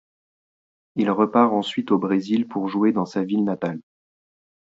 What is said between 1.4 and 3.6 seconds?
ensuite au Brésil pour jouer dans sa ville